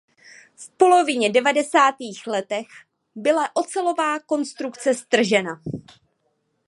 V 0.55 0.69
polovině 0.69 1.29
devadesátých 1.31 2.27
letech 2.27 2.67
byla 3.15 3.55
ocelová 3.55 4.19
konstrukce 4.19 4.93
stržena. 4.93 5.61